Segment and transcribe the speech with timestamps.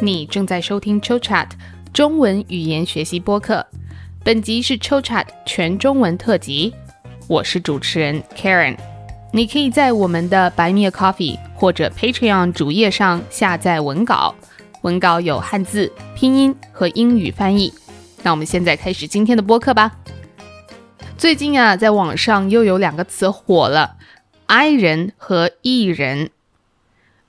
[0.00, 1.48] 你正在收听 Chill Chat
[1.92, 3.66] 中文语言学习播客，
[4.22, 6.72] 本集是 Chill Chat 全中文特辑，
[7.26, 8.76] 我是主持人 Karen。
[9.32, 14.34] 你可以在我们的白米 Coffee 或者 Patreon 主页上下载文稿，
[14.82, 17.74] 文稿有汉字、拼音和英语翻译。
[18.22, 19.90] 那我们现在开始今天的播客吧。
[21.18, 23.96] 最近啊，在网上又有两个词火了
[24.46, 26.30] ：i 人和 e 人。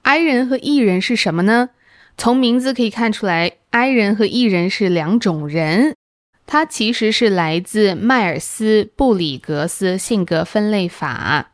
[0.08, 1.72] I 人和 e 人是什么呢？
[2.18, 5.98] 从名字可以看出来，i 人和 e 人是两种人。
[6.46, 11.52] 它其实是来自迈尔斯布里格斯性格分类法，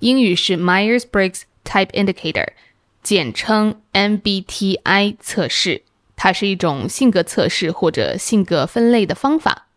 [0.00, 2.48] 英语是 Myers-Briggs Type Indicator，
[3.02, 5.84] 简称 MBTI 测试。
[6.14, 9.68] 它是一种性格测试或者性格分类的方法。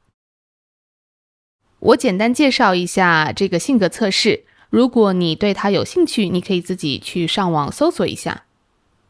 [1.80, 8.44] 我简单介绍一下这个性格测试，如果你对它有兴趣，你可以自己去上网搜索一下。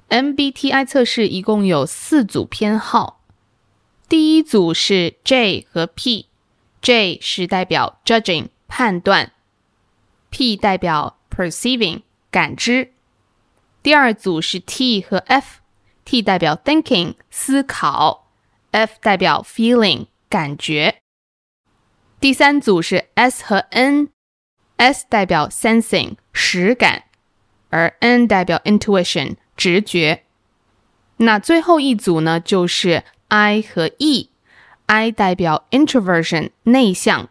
[0.10, 3.22] MBTI 测试一共有四组偏好，
[4.08, 9.34] 第一组是 J 和 P，J 是代表 judging 判断
[10.30, 12.94] ，P 代表 perceiving 感知。
[13.84, 18.30] 第二组是 T 和 F，T 代表 thinking 思考
[18.72, 21.00] ，F 代表 feeling 感觉。
[22.20, 24.10] 第三组是 S 和 N
[24.78, 27.04] S 代表 sensing 实感，
[27.70, 29.36] 而 N 代表 intuition。
[29.58, 30.24] 直觉。
[31.18, 34.30] 那最后一组呢，就是 I 和 E。
[34.86, 37.28] I 代表 introversion 内向，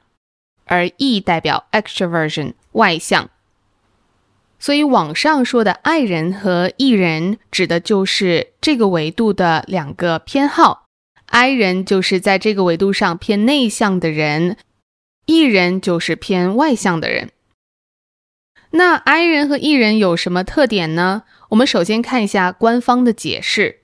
[0.65, 3.31] 而 E 代表 extroversion 外向。
[4.59, 10.85] 所以网上说的 I 人和 E 人，指的就是这个维度的两个偏好。
[11.27, 14.57] I 人就是在这个维度上偏内向的人
[15.27, 17.31] ，E 人就是偏外向的人。
[18.71, 21.23] 那 I 人和 E 人有什么特点呢？
[21.51, 23.81] 我们首先看一下官方的解释。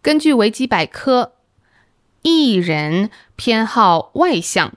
[0.00, 1.36] 根据维基百科
[2.22, 4.74] ，E 人偏好外向，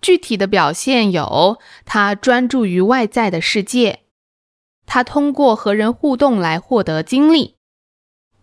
[0.00, 4.00] 具体的表现有：他专注于外在的世界，
[4.86, 7.56] 他通过和人互动来获得经历，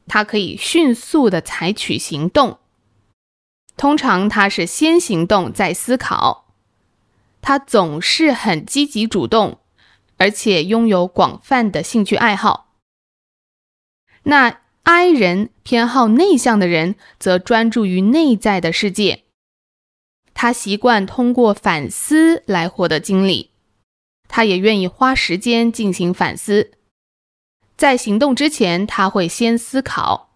[0.08, 2.58] 他可以迅速的采取行动，
[3.78, 6.54] 通常他是先行动再思考，
[7.42, 9.61] 他总是很积极主动。
[10.22, 12.76] 而且拥有广泛的兴趣爱好。
[14.22, 19.24] 那 I 人偏好内向的人，则专注于内在的世界。
[20.36, 23.50] 他习惯通过反思来获得经历，
[24.28, 26.70] 他也愿意花时间进行反思。
[27.76, 30.36] 在行动之前，他会先思考。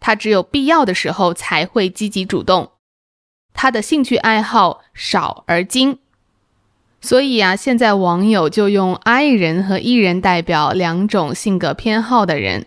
[0.00, 2.72] 他只有必要的时候才会积极主动。
[3.54, 6.00] 他的兴趣爱好少而精。
[7.00, 12.66] 所以啊，现在网友就用 I 人和 E 人代表两种性格偏好的人。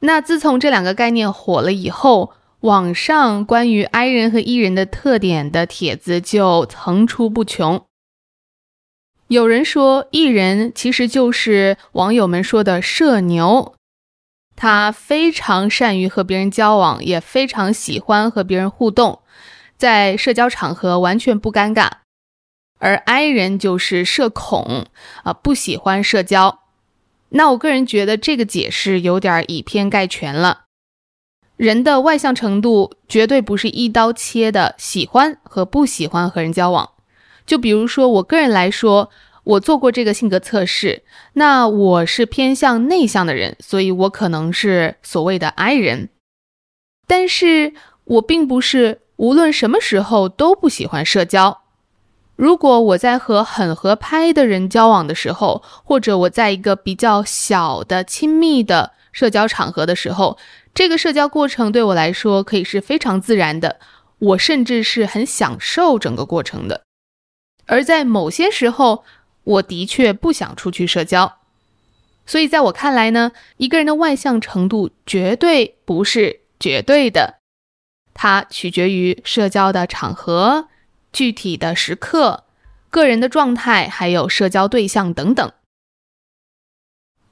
[0.00, 7.84] 那自从这两个概念火了以后，网上关于 I 人和 E 人的特点的帖子就层出不穷。
[9.28, 13.74] 有人说，E 人其实就是网友们说的社牛，
[14.56, 19.20] 他非常善于和别人交往，也非常喜欢和别人互动，
[19.76, 22.01] 在社交场合完全不尴尬。
[22.82, 24.86] 而 I 人就是社恐
[25.22, 26.62] 啊，不喜欢社交。
[27.28, 30.64] 那我个人觉得这个解释有点以偏概全了。
[31.56, 36.90] 人的外向程度绝对不是一刀切的，喜欢和不喜欢和人交往。
[37.46, 39.10] 就比如说我个人来说，
[39.44, 41.04] 我做过这个性格测试，
[41.34, 46.08] 那我是偏向内向的人，所以我可能是所谓的 I 人。
[47.06, 51.61] 但是我并不是无论什么时候都不喜欢社交。
[52.42, 60.36] 如果我在和很合拍的人交往的时候，或者我在一个比较小的亲密的社交场合的时候，
[60.74, 63.78] 这个社交过程对我来说可以是非常自然的，
[64.18, 66.82] 我甚至是很享受整个过程的。
[67.66, 69.04] 而在某些时候，
[69.44, 71.36] 我的确不想出去社交。
[72.26, 77.36] 所以在我看来呢，一个人的外向程度绝对不是绝对的，
[78.12, 80.66] 它取决于社交的场合。
[81.12, 82.44] 具体的时刻、
[82.90, 85.52] 个人的状态，还有社交对象等等。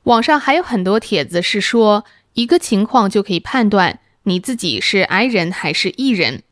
[0.04, 2.04] 网上还有很多帖子是说，
[2.34, 6.42] 一个情况就可以判断你自己是 I 人还是 E 人。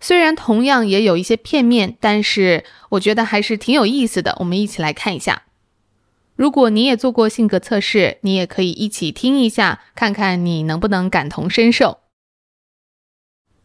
[0.00, 4.36] 虽然同样也有一些片面，但是我觉得还是挺有意思的。
[4.38, 5.42] 我们一起来看一下。
[6.36, 11.98] 如果你也做过性格测试，你也可以一起听一下，看看你能不能感同身受。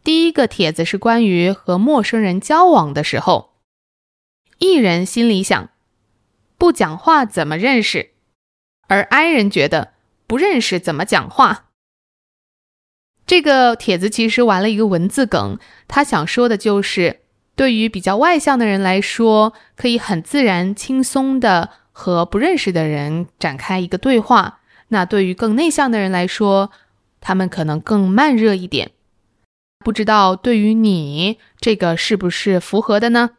[0.04, 3.54] 第一个帖子是关于和陌生人交往的时候，
[4.58, 5.70] 艺人心里想：
[6.58, 8.10] 不讲话怎么认识？
[8.86, 9.94] 而 I 人觉得
[10.26, 11.70] 不认识怎么讲话。
[13.26, 15.58] 这个帖子其实玩了一个文字梗，
[15.88, 17.22] 他想说的就是，
[17.56, 24.58] 对于比较外向的人来说，可以很自然、轻松的和不认识的人展开一个对话；
[24.88, 26.70] 那对于更内向的人来说，
[27.22, 28.90] 他们可能更慢热一点。
[29.84, 33.32] 不知道对于你这个是不是符合的呢？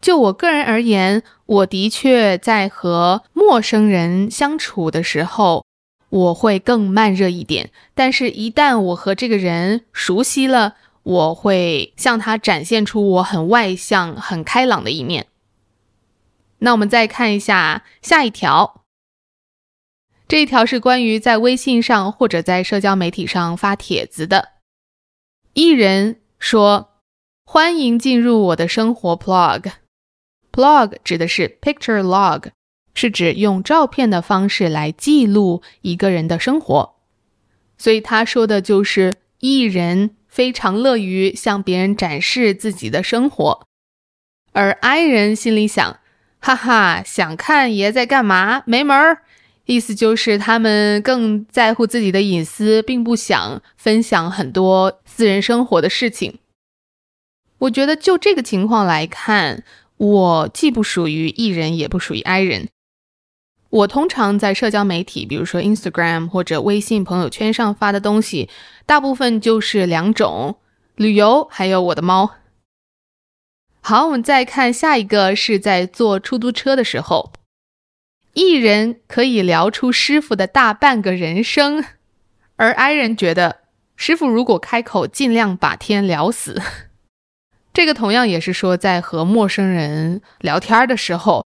[0.00, 5.64] 就我个人而言，我的确在和陌生人相处的时候，
[6.08, 7.70] 我会更慢热一点。
[7.94, 15.26] 但是，一旦我和这个人熟悉了，我会向他展现出我很外向、很开朗的一面。
[16.58, 18.82] 那我们再看一下下一条，
[20.26, 24.59] 这一条是关于在微信上或者在社交媒体上发帖子的。
[25.52, 26.90] 艺人说
[27.44, 29.72] ：“欢迎进入我的生活 Plog。”
[30.52, 32.50] Blog 指的是 picture log，
[32.94, 36.96] 是指用照片的方式来记录一个人的生活。
[37.78, 43.66] 所以他说的就是艺人非常乐于向别人展示自己的生活，
[44.52, 45.98] 而 I 人心里想：
[46.40, 48.62] 哈哈，想看爷在干嘛？
[48.66, 49.22] 没门儿！
[49.70, 56.38] 意思就是他们更在乎自己的隐私，并不想分享很多私人生活的事情。
[57.58, 59.62] 我觉得就这个情况来看。
[59.96, 62.68] 我既不属于 E 人，也不属于 I 人。
[63.68, 68.48] 我通常在社交媒体，比如说 Instagram 或者微信朋友圈上发的东西，
[68.86, 70.56] 大部分就是两种：
[70.96, 72.30] 旅游，还有我的猫。
[73.82, 77.30] 好，我们再看下一个，是在坐出租车的时候
[78.34, 81.84] ，E 人可以聊出师傅的大半个人生，
[82.56, 83.60] 而 I 人觉得
[83.96, 86.60] 师傅如果开口，尽量把天聊死。
[87.72, 91.44] 这个同样也是说，在和陌生人聊天的时候，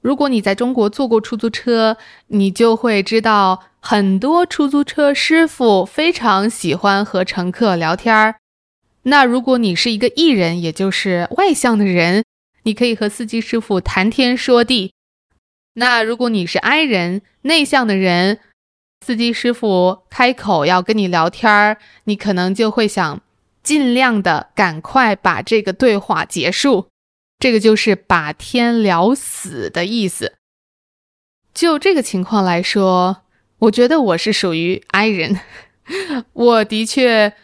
[0.00, 1.96] 如果你在中国坐过出租车，
[2.28, 8.36] 你就会知道，很多出租车师傅非常喜欢和乘客聊天。
[9.02, 12.24] 那如果你是一个艺人，也就是外向的人，
[12.62, 14.92] 你可以和司机师傅谈天说地。
[15.78, 18.40] 那如果你是 I 人，内向的人，
[19.04, 23.20] 司机师傅开口要跟你聊天儿，你可能就会想。
[23.60, 26.88] 尽量的赶快把这个对话结束，
[27.38, 30.36] 这个就是把天聊死的意思。
[31.52, 33.24] 就这个情况来说，
[33.58, 35.40] 我觉得我是属于 I 人。
[36.32, 37.34] 我的确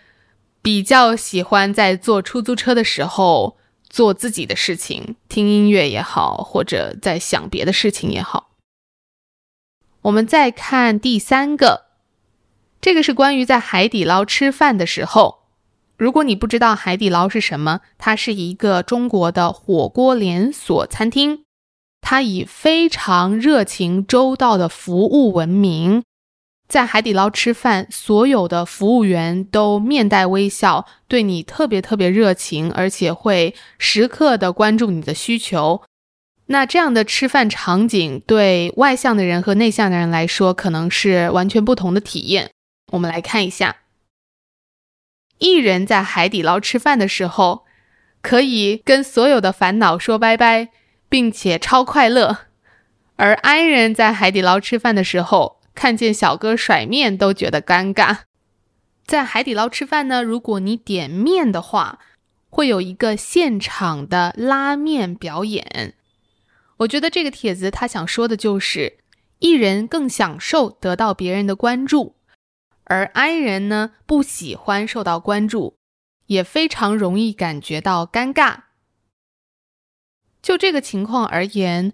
[0.63, 3.59] 比较喜欢在坐出租车的时候
[3.95, 8.51] 做自己的事情，听音乐也好，或者在想别的事情也好。
[10.03, 11.85] 我们再看第三个，
[12.81, 15.45] 这个是关于在海底捞吃饭的时候。
[15.97, 21.45] 如果你不知道海底捞是什么，它是一个中国的火锅连锁餐厅，
[22.01, 26.03] 它以非常热情周到的服务闻名。
[26.75, 35.83] 在海底捞吃饭，所有的服务员都面带微笑，对你特别特别热情，而且会时刻的关注你的需求。
[36.47, 42.51] 那这样的吃饭场景，对外向的人和内向的人来说，可能是完全不同的体验。
[42.91, 43.77] 我们来看一下。
[45.39, 47.67] 艺人在海底捞吃饭的时候，
[48.21, 50.71] 可以跟所有的烦恼说拜拜，
[51.09, 52.49] 并且超快乐；
[53.15, 58.21] 而 I 人在海底捞吃饭的时候，看见小哥甩面都觉得尴尬。
[59.05, 61.99] 在海底捞吃饭呢，如果你点面的话，
[62.49, 65.95] 会有一个现场的拉面表演。
[66.79, 68.99] 我觉得这个帖子他想说的就是，
[69.41, 72.17] 艺人更享受得到别人的关注。
[72.85, 75.77] 而 I 人呢，不喜欢受到关注，
[76.27, 78.65] 也非常容易感觉到尴尬。
[80.43, 81.93] 就这个情况而言，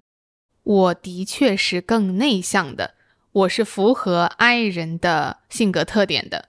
[0.62, 2.94] 我的确是更内向的，
[3.32, 6.48] 我是符合 I 人的性格特点的。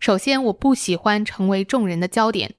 [0.00, 2.56] 首先，我不喜欢成为众人的焦点。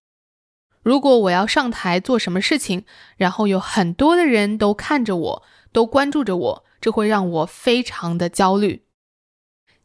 [0.81, 2.86] 如果我要上台做什么事情，
[3.17, 5.43] 然后有很多的人都看着我，
[5.74, 8.86] 都关注着我，这会让我非常的焦虑。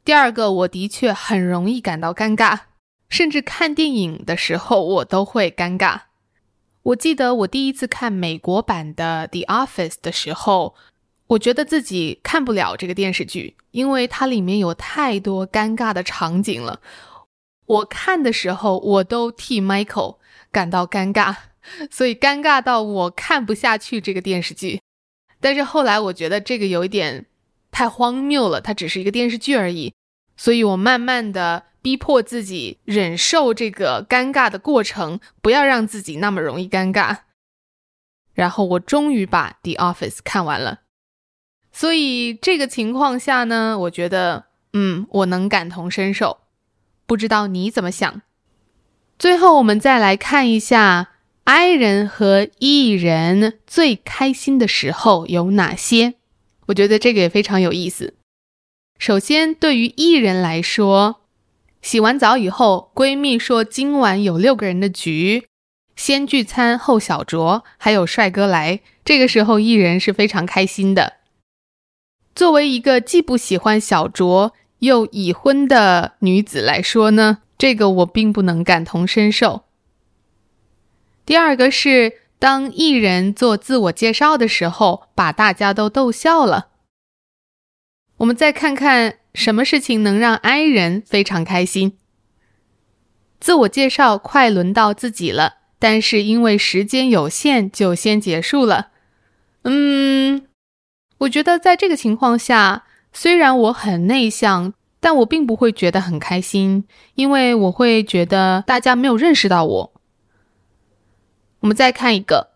[0.05, 2.61] 第二个，我的确很容易感到尴尬，
[3.09, 6.03] 甚至看电影的时候我都会尴尬。
[6.85, 10.77] 我记得我第一次看美国版的《The Office》的时候，
[11.29, 16.81] 我觉得自己看不了这个电视剧，因为它里面有太多尴尬的场景了。
[17.67, 20.19] 我看的时候，我都替 Michael
[20.51, 21.37] 感到尴尬，
[21.91, 24.81] 所以尴尬到我看不下去这个电视剧。
[25.41, 27.27] 但是后来我觉得这个有一点。
[27.75, 29.95] 太荒谬了，它只是一个电视剧而已，
[30.37, 37.21] 所以我慢慢的逼迫自己忍受这个尴尬的过程，不要让自己那么容易尴尬。
[38.35, 40.82] 然后我终于把《The Office》看完了。
[41.73, 46.39] 所以这个情况下呢，我觉得，嗯，我能感同身受。
[47.07, 48.23] 不知道你怎么想？
[49.19, 51.11] 最后，我们再来看一下
[51.45, 56.15] I 人和 E 人最开心的时候有哪些。
[56.67, 58.15] 我觉得这个也非常有意思。
[58.99, 61.23] 首先，对于 E 人来说，
[61.81, 65.47] 洗完澡以后，闺蜜说今晚有六个人的局，
[65.97, 68.81] 先聚餐后小酌，还有帅哥来。
[69.05, 71.15] 这个时候，E 人是非常开心的。
[72.35, 79.65] 作为一个既不喜欢小酌又已婚的女子来说呢，这个我并不能感同身受。
[81.25, 86.69] 第二个是，当艺人做自我介绍的时候，把大家都逗笑了。
[88.17, 91.99] 我们再看看什么事情能让 I 人非常开心。
[93.39, 98.89] 自我介绍快轮到自己了，但是因为时间有限，就先结束了。
[99.63, 100.47] 嗯。
[101.23, 109.93] 我觉得在这个情况下，虽然我很内向，但我并不会觉得很开心，因为我会觉得大家没有认识到我。
[111.61, 112.49] 我们再看一个，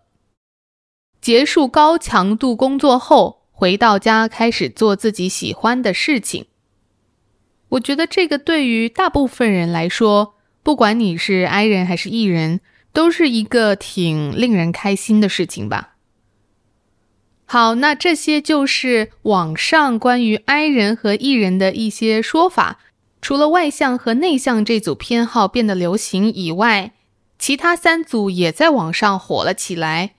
[1.21, 6.47] 结束高强度工作后回到家开始做自己喜欢的事情。
[7.69, 12.61] 我觉得这个对于大部分人来说，不管你是 I 人还是 E 人，
[12.93, 15.96] 都是一个挺令人开心的事情吧。
[17.49, 22.81] 好，那这些就是网上关于 I 人和 E 人的一些说法。
[23.23, 26.93] 除了外向和内向这组偏好变得流行以外，
[27.39, 30.15] 其他三组也在网上火了起来。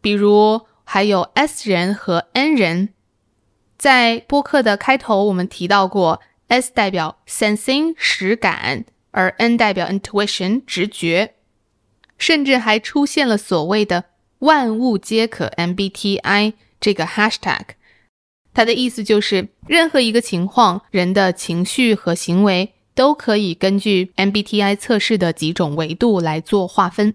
[0.00, 2.90] 比如还有 S 人和 N 人。
[3.76, 11.34] 在播客的开头，我们提到过，S 代表 sensing 实感，而 N 代表 intuition 直觉，
[12.16, 14.04] 甚至还出现了所谓的
[14.40, 16.54] 万物皆可 MBTI。
[16.80, 17.62] 这个 hashtag，
[18.54, 27.14] 它的意思就是，任何一个情况，人的情绪和行为都可以根据 MBTI 测试的几种维度来做划分。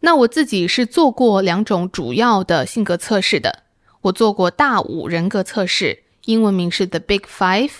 [0.00, 3.64] 那我自己是做过两种主要的性格测试的，
[4.02, 7.72] 我做过大五人格测试，英文名是 The Big Five，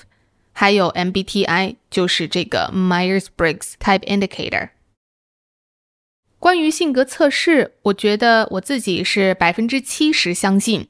[0.53, 4.71] 还有 MBTI，就是这个 Myers-Briggs Type Indicator。
[6.39, 10.89] 关于性格测试，我觉得我自己是百分之七十相信，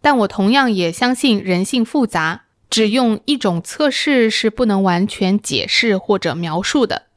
[0.00, 7.08] 但我同样也相信人性复杂，只用一种测试是不能完全解释或者描述的。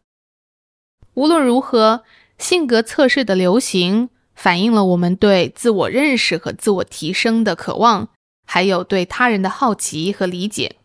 [1.13, 2.03] 无论如何，
[2.37, 8.09] 性格测试的流行反映了我们对自我认识和自我提升的渴望，
[8.45, 10.75] 还有对他人的好奇和理解。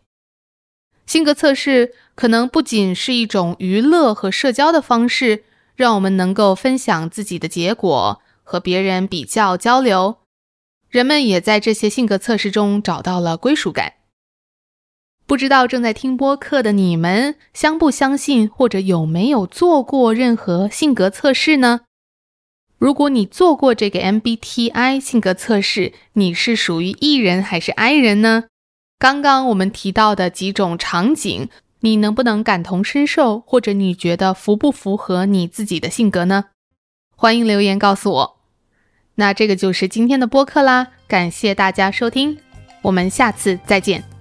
[1.05, 5.43] 性格测试可能不仅是一种娱乐和社交的方式。
[5.79, 10.17] 让我们能够分享自己的结果，和别人比较交流。
[10.89, 13.93] 人们也在这些性格测试中找到了归属感。
[15.25, 21.79] 不知道正在听播客的你们相不相信，或者有没有做过任何性格测试呢？
[22.77, 28.47] 如果你做过这个 MBTI 性格测试，你是属于 E 人还是 I 人呢？
[28.97, 31.47] 刚刚我们提到的几种场景。
[31.81, 36.45] 你能不能感同身受，或者你觉得符不符合你自己的性格呢？
[37.15, 38.37] 欢迎留言告诉我。
[39.15, 42.37] 那这个就是今天的播客啦，感谢大家收听，
[42.81, 44.18] 我们下次再见。